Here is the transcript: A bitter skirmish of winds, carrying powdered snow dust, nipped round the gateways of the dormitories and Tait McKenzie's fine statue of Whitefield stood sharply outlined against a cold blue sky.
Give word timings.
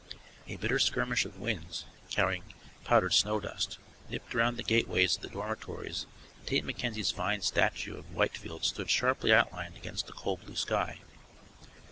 A 0.47 0.55
bitter 0.57 0.79
skirmish 0.79 1.25
of 1.25 1.37
winds, 1.37 1.85
carrying 2.09 2.41
powdered 2.83 3.13
snow 3.13 3.39
dust, 3.39 3.77
nipped 4.09 4.33
round 4.33 4.57
the 4.57 4.63
gateways 4.63 5.15
of 5.15 5.21
the 5.21 5.27
dormitories 5.27 6.07
and 6.39 6.47
Tait 6.47 6.65
McKenzie's 6.65 7.11
fine 7.11 7.41
statue 7.41 7.97
of 7.97 8.15
Whitefield 8.15 8.65
stood 8.65 8.89
sharply 8.89 9.31
outlined 9.31 9.75
against 9.77 10.09
a 10.09 10.13
cold 10.13 10.43
blue 10.43 10.55
sky. 10.55 11.01